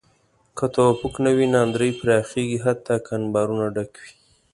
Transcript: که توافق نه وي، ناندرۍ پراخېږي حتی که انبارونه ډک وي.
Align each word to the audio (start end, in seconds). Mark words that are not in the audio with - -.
که 0.57 0.65
توافق 0.75 1.13
نه 1.23 1.31
وي، 1.35 1.45
ناندرۍ 1.53 1.91
پراخېږي 1.99 2.59
حتی 2.65 2.95
که 3.05 3.11
انبارونه 3.17 3.65
ډک 3.75 3.91
وي. 4.01 4.11